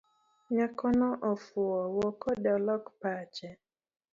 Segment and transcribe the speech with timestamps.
[0.55, 3.49] Nyakono ofuwo wuokode olok pache.